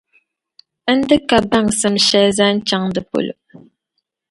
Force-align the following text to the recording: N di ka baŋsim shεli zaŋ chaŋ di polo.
N 0.97 0.97
di 1.07 1.17
ka 1.29 1.37
baŋsim 1.49 1.95
shεli 2.07 2.31
zaŋ 2.37 2.53
chaŋ 2.67 2.83
di 2.95 3.01
polo. 3.09 3.33